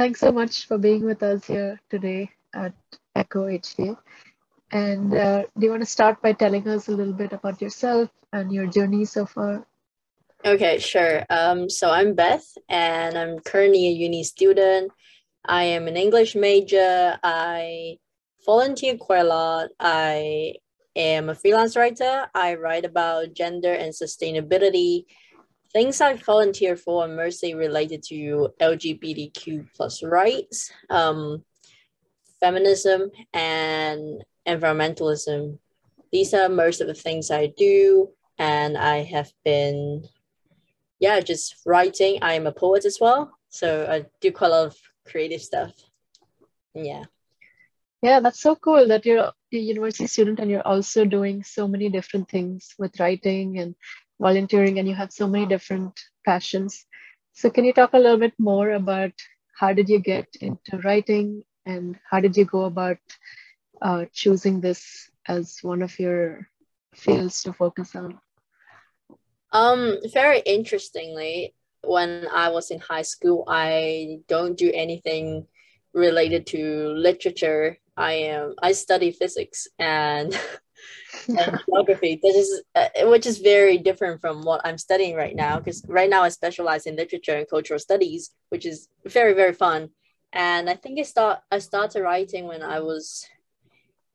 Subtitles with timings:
[0.00, 2.72] thanks so much for being with us here today at
[3.14, 3.94] Echo HD.
[4.72, 8.08] And uh, do you want to start by telling us a little bit about yourself
[8.32, 9.66] and your journey so far?
[10.42, 11.26] Okay, sure.
[11.28, 14.90] Um, so I'm Beth, and I'm currently a uni student.
[15.44, 17.18] I am an English major.
[17.22, 17.98] I
[18.46, 19.68] volunteer quite a lot.
[19.78, 20.54] I
[20.96, 22.26] am a freelance writer.
[22.34, 25.04] I write about gender and sustainability.
[25.72, 31.44] Things I volunteer for are mostly related to LGBTQ plus rights, um,
[32.40, 35.58] feminism, and environmentalism.
[36.10, 38.08] These are most of the things I do,
[38.38, 40.08] and I have been,
[40.98, 42.18] yeah, just writing.
[42.20, 45.72] I am a poet as well, so I do quite a lot of creative stuff.
[46.74, 47.04] Yeah.
[48.02, 51.90] Yeah, that's so cool that you're a university student and you're also doing so many
[51.90, 53.74] different things with writing and
[54.20, 56.86] volunteering, and you have so many different passions.
[57.32, 59.12] So, can you talk a little bit more about
[59.58, 62.98] how did you get into writing and how did you go about
[63.82, 66.48] uh, choosing this as one of your
[66.94, 68.18] fields to focus on?
[69.52, 75.46] Um, very interestingly, when I was in high school, I don't do anything
[75.92, 77.78] related to literature.
[77.96, 80.38] I am I study physics and
[81.28, 82.20] and geography.
[82.22, 86.10] This is uh, which is very different from what I'm studying right now because right
[86.10, 89.90] now I specialize in literature and cultural studies, which is very very fun.
[90.32, 93.26] And I think I start I started writing when I was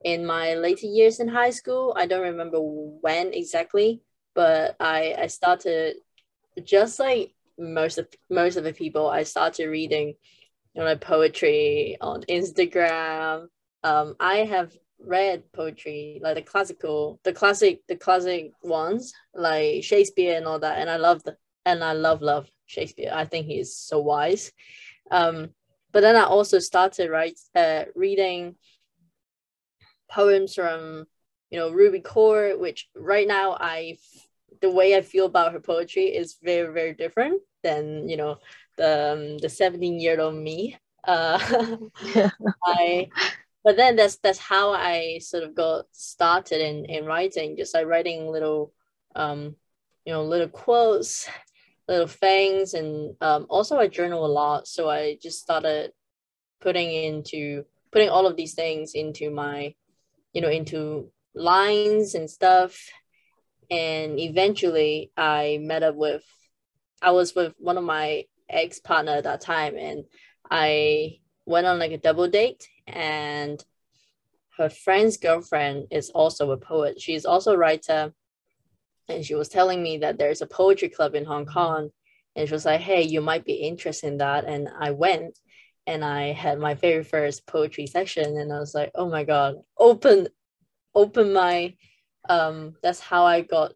[0.03, 1.95] in my later years in high school.
[1.97, 4.01] I don't remember when exactly,
[4.33, 5.97] but I I started
[6.63, 9.09] just like most of most of the people.
[9.09, 10.15] I started reading,
[10.73, 13.47] you know, poetry on Instagram.
[13.83, 20.37] Um, I have read poetry like the classical, the classic, the classic ones like Shakespeare
[20.37, 23.11] and all that, and I love the and I love love Shakespeare.
[23.13, 24.51] I think he's so wise.
[25.11, 25.49] Um,
[25.91, 28.55] but then I also started right uh, reading
[30.09, 31.05] poems from
[31.49, 33.97] you know Rupi Kaur, which right now I
[34.61, 38.37] the way I feel about her poetry is very very different than you know
[38.77, 40.77] the um, the 17 year old me.
[41.03, 41.39] Uh,
[42.65, 43.09] I
[43.65, 47.87] but then that's that's how I sort of got started in in writing, just like
[47.87, 48.71] writing little
[49.15, 49.55] um
[50.05, 51.27] you know little quotes,
[51.89, 55.91] little things, and um, also I journal a lot, so I just started
[56.61, 59.73] putting into putting all of these things into my
[60.31, 62.79] you know into lines and stuff.
[63.71, 66.23] And eventually i met up with
[67.01, 70.03] i was with one of my ex partner at that time and
[70.51, 73.63] i went on like a double date and
[74.57, 77.01] her friend's girlfriend is also a poet.
[77.01, 78.13] She's also a writer
[79.09, 81.89] and she was telling me that there's a poetry club in hong kong
[82.35, 85.37] and she was like hey you might be interested in that and i went
[85.87, 89.57] and I had my very first poetry session and I was like, oh my God,
[89.77, 90.27] open,
[90.93, 91.75] open my,
[92.27, 93.73] um, that's how I got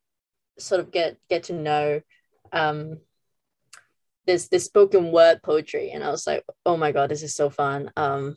[0.57, 2.01] sort of get, get to know,
[2.51, 2.97] um,
[4.29, 5.89] this, this spoken word poetry.
[5.89, 7.91] And I was like, oh my God, this is so fun.
[7.97, 8.35] Um,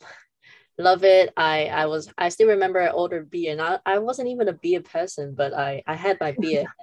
[0.79, 1.35] love it.
[1.37, 4.55] I, I was, I still remember I ordered beer and I, I wasn't even a
[4.55, 6.65] beer person, but I, I had my beer.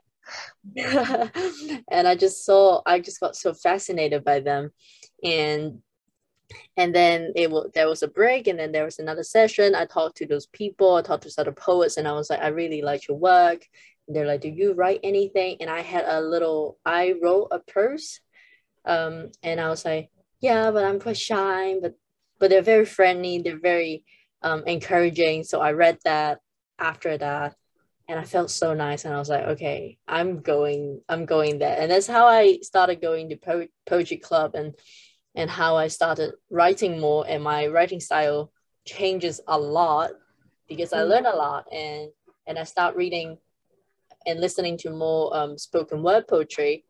[0.78, 4.70] and I just saw, I just got so fascinated by them.
[5.24, 5.82] And
[6.78, 9.86] and then it will there was a break and then there was another session i
[9.86, 12.82] talked to those people i talked to other poets and i was like i really
[12.82, 13.64] like your work
[14.08, 17.60] and they're like do you write anything and i had a little i wrote a
[17.60, 18.20] purse
[18.90, 20.10] um, and i was like
[20.42, 21.94] yeah but i'm quite shy but
[22.40, 24.04] but they're very friendly they're very
[24.42, 25.44] um, encouraging.
[25.44, 26.40] So i read that
[26.80, 27.56] after that
[28.08, 31.78] and i felt so nice and i was like okay i'm going i'm going there.
[31.80, 34.74] And that's how i started going to po- poetry club and
[35.36, 38.52] and how I started writing more and my writing style
[38.86, 40.12] changes a lot
[40.68, 42.10] because I learn a lot and
[42.48, 43.38] and I start reading
[44.26, 46.84] and listening to more um, spoken word poetry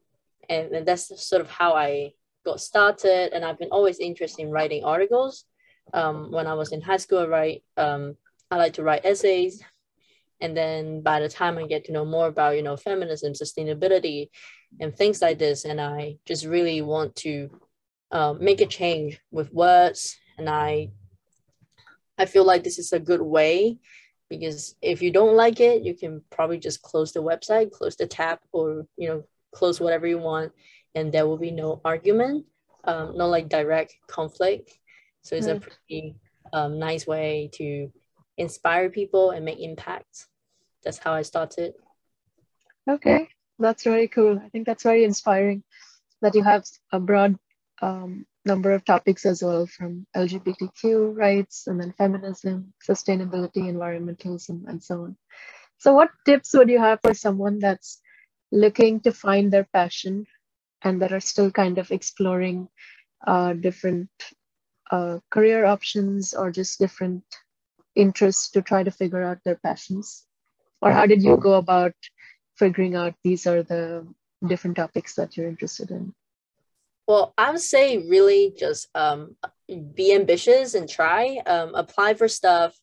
[0.49, 2.13] and, and that's sort of how I
[2.45, 3.33] got started.
[3.33, 5.45] And I've been always interested in writing articles.
[5.93, 8.15] Um, when I was in high school I write um,
[8.51, 9.63] I like to write essays.
[10.41, 14.29] And then by the time I get to know more about you know feminism sustainability
[14.79, 17.49] and things like this and I just really want to
[18.11, 20.17] uh, make a change with words.
[20.37, 20.89] And i
[22.17, 23.77] i feel like this is a good way
[24.29, 28.05] because if you don't like it you can probably just close the website close the
[28.05, 30.51] tab or you know close whatever you want
[30.95, 32.45] and there will be no argument
[32.83, 34.77] um, no like direct conflict.
[35.21, 35.57] So it's right.
[35.57, 36.15] a pretty
[36.53, 37.91] um, nice way to
[38.37, 40.27] inspire people and make impact.
[40.83, 41.73] That's how i started.
[42.89, 43.27] Okay.
[43.59, 44.39] That's very cool.
[44.43, 45.63] I think that's very inspiring
[46.21, 47.37] that you have a broad
[47.81, 54.81] um, number of topics as well from LGBTQ rights and then feminism, sustainability, environmentalism, and
[54.81, 55.17] so on.
[55.77, 58.01] So, what tips would you have for someone that's
[58.51, 60.25] looking to find their passion
[60.83, 62.69] and that are still kind of exploring
[63.25, 64.09] uh, different
[64.91, 67.23] uh, career options or just different
[67.95, 70.25] interests to try to figure out their passions?
[70.81, 71.93] Or how did you go about
[72.55, 74.07] figuring out these are the
[74.47, 76.13] different topics that you're interested in?
[77.07, 79.35] Well, I would say really just um,
[79.67, 82.77] be ambitious and try, um, apply for stuff.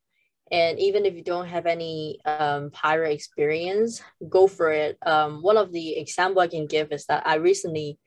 [0.52, 4.96] And even if you don't have any um, pirate experience, go for it.
[5.04, 7.98] Um, one of the example I can give is that I recently,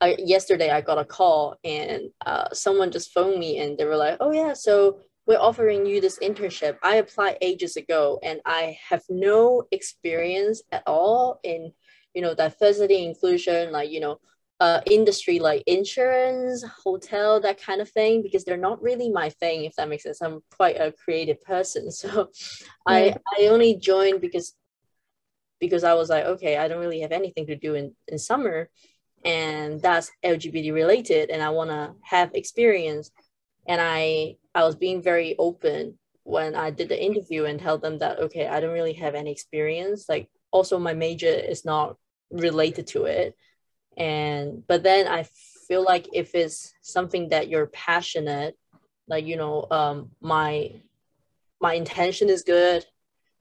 [0.00, 3.96] uh, yesterday, I got a call and uh, someone just phoned me and they were
[3.96, 6.78] like, oh, yeah, so we're offering you this internship.
[6.82, 11.72] I applied ages ago and I have no experience at all in,
[12.14, 14.18] you know, diversity, inclusion, like, you know,
[14.62, 19.64] uh, industry like insurance, hotel, that kind of thing, because they're not really my thing,
[19.64, 20.22] if that makes sense.
[20.22, 21.90] I'm quite a creative person.
[22.02, 22.30] So
[22.86, 24.54] I, I only joined because
[25.58, 28.68] because I was like, okay, I don't really have anything to do in, in summer
[29.24, 33.10] and that's LGBT related and I wanna have experience.
[33.66, 37.98] And I I was being very open when I did the interview and tell them
[37.98, 40.08] that okay, I don't really have any experience.
[40.08, 41.96] Like also my major is not
[42.30, 43.34] related to it
[43.96, 45.24] and but then i
[45.68, 48.56] feel like if it's something that you're passionate
[49.08, 50.72] like you know um my
[51.60, 52.84] my intention is good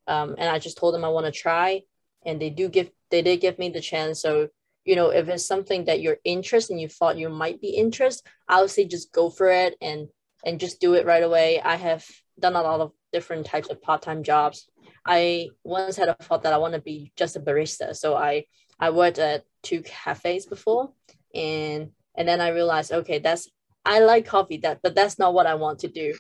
[0.08, 1.82] um and i just told them i want to try
[2.26, 4.22] and they do give they did give me the chance.
[4.22, 4.50] So
[4.86, 8.28] you know if it's something that you're interested and you thought you might be interested
[8.48, 10.08] i would say just go for it and
[10.44, 11.62] and just do it right away.
[11.62, 12.04] I have
[12.40, 14.68] done a lot of different types of part-time jobs.
[15.06, 18.46] I once had a thought that i want to be just a barista so i
[18.82, 20.92] I worked at two cafes before,
[21.36, 23.48] and and then I realized, okay, that's
[23.86, 26.14] I like coffee, that but that's not what I want to do,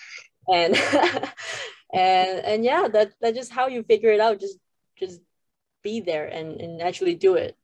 [0.47, 0.75] and
[1.93, 4.39] and and yeah, that that's just how you figure it out.
[4.39, 4.59] Just
[4.97, 5.21] just
[5.83, 7.57] be there and and actually do it.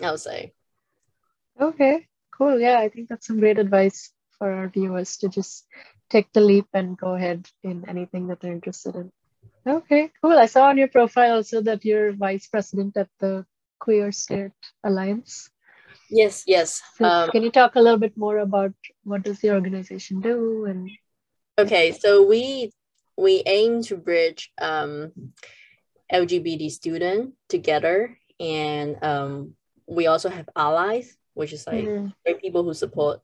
[0.00, 0.52] I would say.
[1.60, 2.60] Okay, cool.
[2.60, 5.66] Yeah, I think that's some great advice for our viewers to just
[6.10, 9.10] take the leap and go ahead in anything that they're interested in.
[9.66, 10.38] Okay, cool.
[10.38, 13.44] I saw on your profile also that you're vice president at the
[13.78, 14.52] Queer Straight
[14.84, 15.50] Alliance.
[16.10, 16.82] Yes, yes.
[16.96, 18.72] So um, can you talk a little bit more about
[19.04, 20.90] what does the organization do and?
[21.58, 22.72] Okay, so we
[23.16, 25.12] we aim to bridge um,
[26.12, 29.54] LGBT student together, and um,
[29.86, 32.32] we also have allies, which is like mm-hmm.
[32.40, 33.20] people who support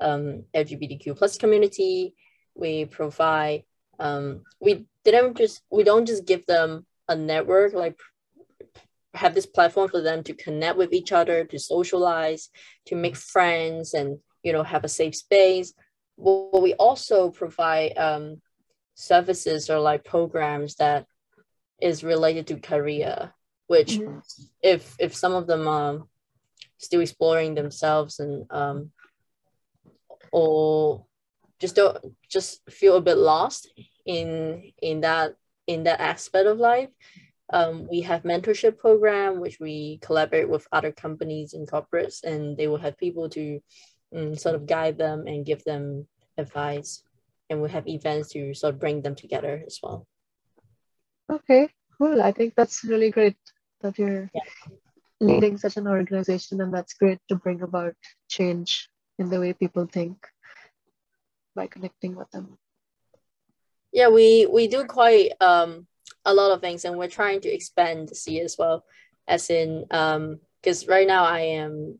[0.00, 2.14] um, LGBTQ plus community.
[2.54, 3.64] We provide
[3.98, 7.98] um, we didn't just we don't just give them a network like
[9.14, 12.50] have this platform for them to connect with each other, to socialize,
[12.86, 15.72] to make friends, and you know have a safe space.
[16.16, 18.40] Well, we also provide um,
[18.94, 21.06] services or like programs that
[21.80, 23.32] is related to career,
[23.66, 24.18] which mm-hmm.
[24.62, 26.06] if if some of them are
[26.78, 28.90] still exploring themselves and um,
[30.32, 31.06] or
[31.60, 33.68] just don't just feel a bit lost
[34.04, 35.34] in in that
[35.66, 36.90] in that aspect of life
[37.54, 42.66] um, we have mentorship program which we collaborate with other companies and corporates and they
[42.68, 43.60] will have people to
[44.14, 46.06] um, sort of guide them and give them
[46.36, 47.02] advice.
[47.48, 50.06] And we have events to sort of bring them together as well.
[51.30, 52.22] Okay cool.
[52.22, 53.36] I think that's really great
[53.80, 54.40] that you're yeah.
[55.20, 57.94] leading such an organization and that's great to bring about
[58.28, 58.88] change
[59.18, 60.26] in the way people think
[61.54, 62.58] by connecting with them.
[63.92, 65.86] Yeah we we do quite um
[66.24, 68.84] a lot of things and we're trying to expand the sea as well
[69.28, 71.98] as in um because right now i am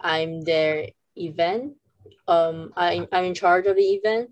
[0.00, 1.74] i'm their event
[2.28, 4.30] um I, i'm in charge of the event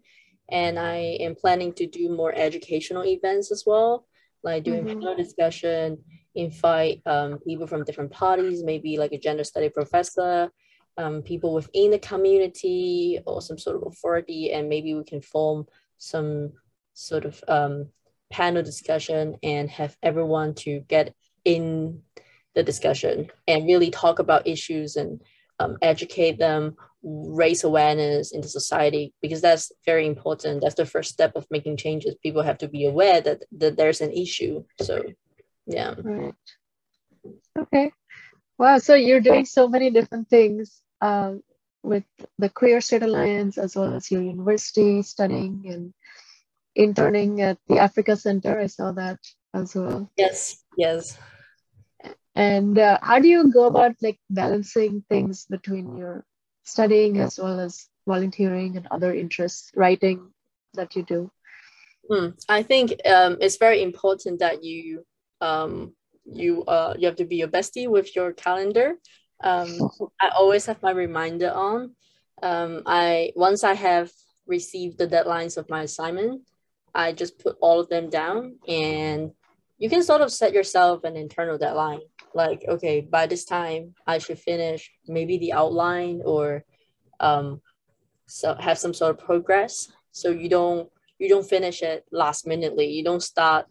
[0.50, 4.06] and i am planning to do more educational events as well
[4.42, 5.00] like doing mm-hmm.
[5.00, 5.98] panel discussion
[6.36, 10.50] invite um, people from different parties maybe like a gender study professor
[10.96, 15.66] um, people within the community or some sort of authority and maybe we can form
[15.98, 16.52] some
[16.94, 17.88] sort of um,
[18.30, 22.02] panel discussion and have everyone to get in
[22.54, 25.20] the discussion and really talk about issues and
[25.58, 30.60] um, educate them raise awareness in the society because that's very important.
[30.60, 32.14] That's the first step of making changes.
[32.22, 34.64] People have to be aware that, that there's an issue.
[34.82, 35.02] So
[35.66, 35.94] yeah.
[36.02, 36.34] Right.
[37.58, 37.92] Okay.
[38.58, 38.78] Wow.
[38.78, 41.42] So you're doing so many different things um,
[41.82, 42.04] with
[42.38, 45.94] the queer straight alliance as well as your university studying and
[46.74, 48.58] interning at the Africa Center.
[48.58, 49.18] I saw that
[49.54, 50.10] as well.
[50.16, 51.18] Yes, yes.
[52.34, 56.24] And uh, how do you go about like balancing things between your
[56.64, 60.30] studying as well as volunteering and other interests, writing
[60.74, 61.30] that you do?
[62.10, 62.28] Hmm.
[62.48, 65.04] I think um, it's very important that you
[65.40, 68.94] um, you uh, you have to be your bestie with your calendar.
[69.42, 71.94] Um, I always have my reminder on.
[72.42, 74.10] Um, I once I have
[74.46, 76.42] received the deadlines of my assignment,
[76.94, 79.32] I just put all of them down, and
[79.78, 82.00] you can sort of set yourself an internal deadline.
[82.34, 86.64] Like, okay, by this time I should finish maybe the outline or
[87.18, 87.60] um,
[88.26, 89.90] so have some sort of progress.
[90.12, 92.86] So you don't you don't finish it last minutely.
[92.86, 93.66] You don't start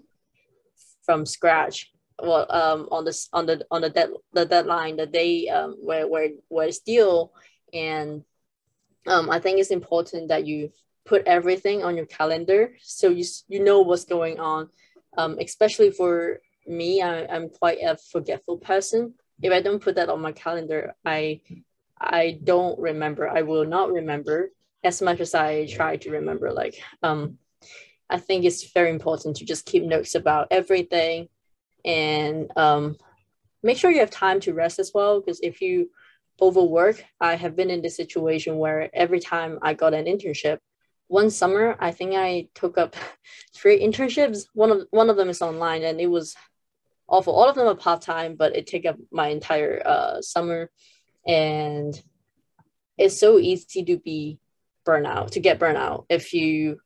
[1.04, 5.48] from scratch well um on this on the on the dead the deadline the day
[5.48, 7.30] um where where where it's due
[7.74, 8.24] and
[9.08, 10.72] um i think it's important that you
[11.06, 14.70] put everything on your calendar so you you know what's going on.
[15.18, 19.14] Um especially for me I, i'm quite a forgetful person.
[19.42, 21.42] If i don't put that on my calendar i
[22.00, 23.28] i don't remember.
[23.28, 24.52] I will not remember
[24.84, 26.52] as much as i try to remember.
[26.52, 27.38] Like um
[28.10, 31.28] i think it's very important to just keep notes about everything
[31.86, 32.98] and um,
[33.64, 35.90] make sure you have time to rest as well because if you
[36.42, 40.60] overwork i have been in this situation where every time i got an internship
[41.10, 42.96] one summer i think i took up
[43.54, 44.46] three internships.
[44.54, 46.36] One of one of them is online and it was
[47.08, 47.34] awful.
[47.34, 50.70] All of them are part-time but it took up my entire uh, summer.
[51.28, 52.00] And
[52.98, 54.40] it's so easy to be
[54.86, 56.80] burnout to get burnout if you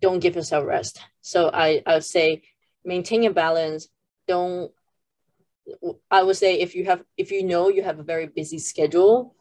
[0.00, 1.00] don't give yourself rest.
[1.20, 2.42] So i i would say
[2.84, 3.88] maintain a balance.
[4.26, 4.72] Don't
[6.10, 9.34] I would say if you have if you know you have a very busy schedule,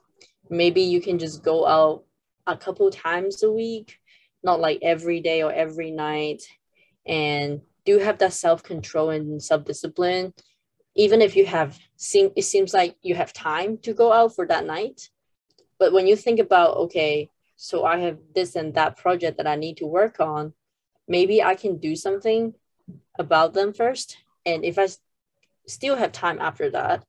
[0.49, 2.03] maybe you can just go out
[2.45, 3.99] a couple times a week,
[4.43, 6.43] not like every day or every night,
[7.05, 10.34] and do have that self control and self discipline.
[10.96, 14.46] Even if you have seem it seems like you have time to go out for
[14.48, 15.10] that night,
[15.77, 19.55] but when you think about okay, so I have this and that project that I
[19.55, 20.53] need to work on,
[21.08, 22.53] maybe I can do something
[23.17, 24.88] about them first and if I
[25.67, 27.03] still have time after that,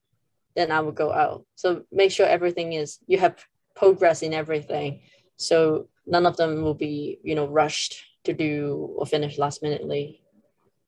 [0.55, 1.47] then I will go out.
[1.55, 3.45] So make sure everything is you have
[3.75, 5.01] progress in everything.
[5.41, 10.21] So none of them will be, you know, rushed to do or finish last minutely.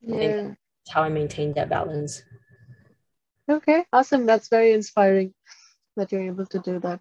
[0.03, 0.15] Yeah.
[0.15, 2.23] I think that's how I maintain that balance.
[3.49, 4.27] Okay, awesome.
[4.27, 5.33] That's very inspiring
[5.97, 7.01] that you're able to do that.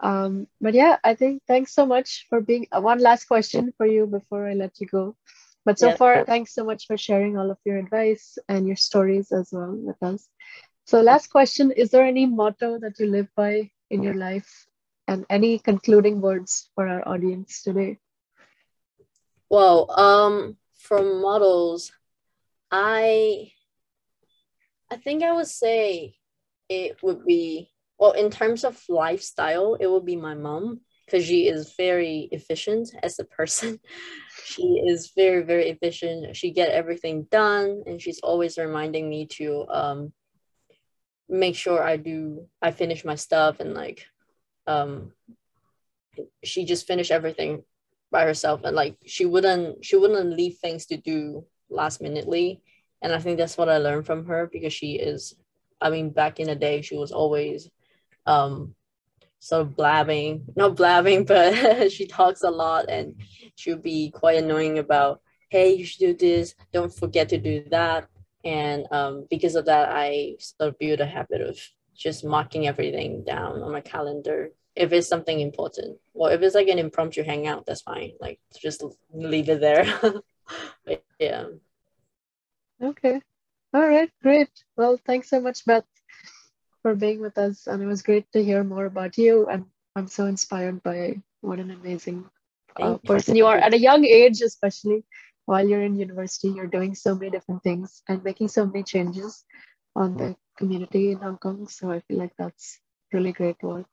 [0.00, 3.86] Um, but yeah, I think thanks so much for being uh, one last question for
[3.86, 5.16] you before I let you go.
[5.64, 5.96] But so yeah.
[5.96, 9.72] far, thanks so much for sharing all of your advice and your stories as well
[9.72, 10.28] with us.
[10.86, 14.66] So, last question Is there any motto that you live by in your life
[15.10, 17.98] and any concluding words for our audience today?
[19.50, 21.90] Well, um, from models,
[22.70, 23.50] I
[24.88, 26.14] I think I would say
[26.68, 31.48] it would be well in terms of lifestyle, it would be my mom because she
[31.48, 33.80] is very efficient as a person.
[34.44, 39.66] she is very very efficient she get everything done and she's always reminding me to
[39.68, 40.12] um
[41.28, 44.06] make sure i do i finish my stuff and like
[44.66, 45.12] um
[46.44, 47.62] she just finished everything
[48.10, 52.60] by herself and like she wouldn't she wouldn't leave things to do last minutely
[53.02, 55.34] and i think that's what i learned from her because she is
[55.80, 57.70] i mean back in the day she was always
[58.26, 58.74] um
[59.40, 63.14] sort of blabbing, not blabbing, but she talks a lot and
[63.56, 68.06] she'll be quite annoying about, hey, you should do this, don't forget to do that.
[68.44, 71.58] And um, because of that, I sort of built a habit of
[71.96, 75.98] just marking everything down on my calendar if it's something important.
[76.14, 78.12] Well, if it's like an impromptu hangout, that's fine.
[78.20, 79.84] Like just leave it there.
[81.18, 81.44] yeah.
[82.82, 83.20] Okay.
[83.74, 84.10] All right.
[84.22, 84.50] Great.
[84.76, 85.84] Well, thanks so much, Beth
[86.82, 87.66] for being with us.
[87.66, 89.46] And it was great to hear more about you.
[89.46, 89.66] And
[89.96, 92.24] I'm so inspired by what an amazing
[92.76, 95.04] uh, person you are at a young age, especially
[95.46, 96.48] while you're in university.
[96.48, 99.44] You're doing so many different things and making so many changes
[99.96, 101.66] on the community in Hong Kong.
[101.68, 102.80] So I feel like that's
[103.12, 103.88] really great work.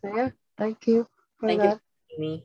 [0.00, 1.06] So, yeah, thank you
[1.40, 1.80] for thank that.
[2.18, 2.42] You,